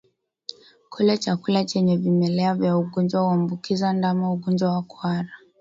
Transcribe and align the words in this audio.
Kula 0.89 1.17
chakula 1.17 1.65
chenye 1.65 1.97
vimelea 1.97 2.53
vya 2.55 2.77
ugonjwa 2.77 3.21
huambukiza 3.21 3.93
ndama 3.93 4.31
ugonjwa 4.33 4.71
wa 4.71 4.81
kuhara 4.81 5.29